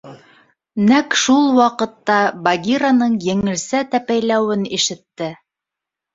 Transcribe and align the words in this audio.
Нәҡ 0.85 1.17
шул 1.23 1.45
саҡта 1.57 2.15
Багираның 2.47 3.19
еңелсә 3.27 3.83
тәпәйләүен 3.93 4.67
ишетте. 4.81 5.31